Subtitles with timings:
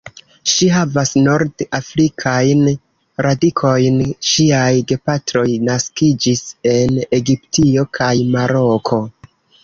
[0.51, 2.61] Ŝi havas nord-afrikajn
[3.25, 8.99] radikojn; ŝiaj gepatroj naskiĝis en Egiptio kaj Maroko.